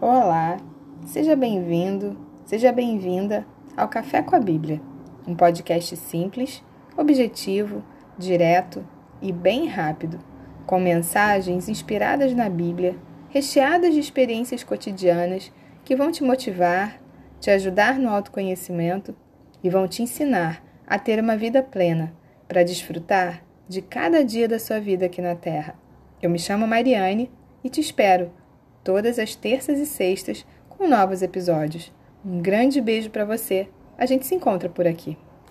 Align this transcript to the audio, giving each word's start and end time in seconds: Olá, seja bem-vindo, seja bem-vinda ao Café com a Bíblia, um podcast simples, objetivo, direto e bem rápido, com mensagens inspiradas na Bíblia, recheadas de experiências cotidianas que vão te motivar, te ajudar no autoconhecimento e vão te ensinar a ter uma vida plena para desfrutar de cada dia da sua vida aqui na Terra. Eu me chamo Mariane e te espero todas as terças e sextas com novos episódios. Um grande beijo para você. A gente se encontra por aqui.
Olá, 0.00 0.58
seja 1.06 1.34
bem-vindo, 1.34 2.16
seja 2.44 2.70
bem-vinda 2.70 3.44
ao 3.76 3.88
Café 3.88 4.22
com 4.22 4.36
a 4.36 4.38
Bíblia, 4.38 4.80
um 5.26 5.34
podcast 5.34 5.96
simples, 5.96 6.62
objetivo, 6.96 7.82
direto 8.16 8.86
e 9.20 9.32
bem 9.32 9.66
rápido, 9.66 10.20
com 10.64 10.78
mensagens 10.78 11.68
inspiradas 11.68 12.32
na 12.32 12.48
Bíblia, 12.48 12.96
recheadas 13.28 13.92
de 13.92 13.98
experiências 13.98 14.62
cotidianas 14.62 15.52
que 15.84 15.96
vão 15.96 16.12
te 16.12 16.22
motivar, 16.22 17.00
te 17.40 17.50
ajudar 17.50 17.98
no 17.98 18.08
autoconhecimento 18.08 19.16
e 19.64 19.68
vão 19.68 19.88
te 19.88 20.00
ensinar 20.00 20.62
a 20.86 20.96
ter 20.96 21.18
uma 21.18 21.36
vida 21.36 21.60
plena 21.60 22.14
para 22.46 22.62
desfrutar 22.62 23.42
de 23.68 23.82
cada 23.82 24.24
dia 24.24 24.46
da 24.46 24.60
sua 24.60 24.78
vida 24.78 25.06
aqui 25.06 25.20
na 25.20 25.34
Terra. 25.34 25.74
Eu 26.22 26.30
me 26.30 26.38
chamo 26.38 26.68
Mariane 26.68 27.32
e 27.64 27.68
te 27.68 27.80
espero 27.80 28.30
todas 28.82 29.18
as 29.18 29.34
terças 29.34 29.78
e 29.78 29.86
sextas 29.86 30.46
com 30.68 30.88
novos 30.88 31.22
episódios. 31.22 31.92
Um 32.24 32.40
grande 32.40 32.80
beijo 32.80 33.10
para 33.10 33.24
você. 33.24 33.68
A 33.96 34.06
gente 34.06 34.26
se 34.26 34.34
encontra 34.34 34.68
por 34.68 34.86
aqui. 34.86 35.16